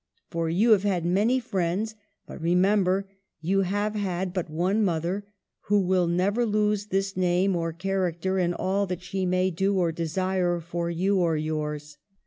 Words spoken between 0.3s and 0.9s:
For you have